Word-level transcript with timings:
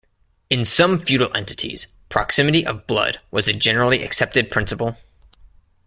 In 0.49 0.65
some 0.65 0.99
feudal 0.99 1.31
entities, 1.37 1.85
proximity 2.09 2.65
of 2.65 2.87
blood 2.87 3.19
was 3.29 3.47
a 3.47 3.53
generally 3.53 4.01
accepted 4.01 4.49
principle. 4.49 4.97